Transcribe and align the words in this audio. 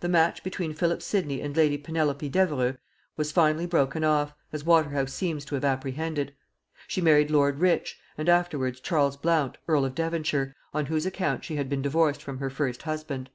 The 0.00 0.10
match 0.10 0.42
between 0.42 0.74
Philip 0.74 1.00
Sidney 1.00 1.40
and 1.40 1.56
lady 1.56 1.78
Penelope 1.78 2.28
Devereux 2.28 2.76
was 3.16 3.32
finally 3.32 3.64
broken 3.64 4.04
off, 4.04 4.34
as 4.52 4.62
Waterhouse 4.62 5.14
seems 5.14 5.42
to 5.46 5.54
have 5.54 5.64
apprehended. 5.64 6.34
She 6.86 7.00
married 7.00 7.30
lord 7.30 7.60
Rich, 7.60 7.98
and 8.18 8.28
afterwards 8.28 8.78
Charles 8.80 9.16
Blount 9.16 9.56
earl 9.66 9.86
of 9.86 9.94
Devonshire, 9.94 10.54
on 10.74 10.84
whose 10.84 11.06
account 11.06 11.44
she 11.44 11.56
had 11.56 11.70
been 11.70 11.80
divorced 11.80 12.22
from 12.22 12.40
her 12.40 12.50
first 12.50 12.82
husband. 12.82 13.30